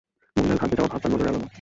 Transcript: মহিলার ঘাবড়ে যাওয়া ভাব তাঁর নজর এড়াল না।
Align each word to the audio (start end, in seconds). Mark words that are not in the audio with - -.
মহিলার 0.35 0.59
ঘাবড়ে 0.61 0.77
যাওয়া 0.77 0.89
ভাব 0.91 0.99
তাঁর 1.01 1.11
নজর 1.13 1.25
এড়াল 1.25 1.37
না। 1.37 1.47